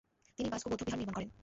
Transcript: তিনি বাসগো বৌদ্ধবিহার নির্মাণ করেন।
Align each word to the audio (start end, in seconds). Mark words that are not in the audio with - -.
তিনি 0.39 0.47
বাসগো 0.49 0.69
বৌদ্ধবিহার 0.71 0.99
নির্মাণ 0.99 1.15
করেন। 1.17 1.29